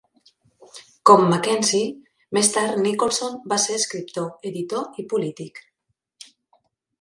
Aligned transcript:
Com 1.09 1.25
MacKenzie, 1.33 1.81
més 2.37 2.49
tard 2.55 2.79
Nicolson 2.85 3.37
va 3.53 3.59
ser 3.65 3.77
escriptor, 3.81 4.27
editor 4.53 5.05
i 5.05 5.07
polític. 5.13 5.63